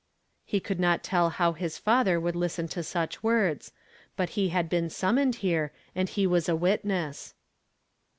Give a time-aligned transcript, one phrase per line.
[0.45, 3.71] He could not tell how his father would listen to such words;
[4.15, 7.35] but he had been sum moned here, and he was a witness.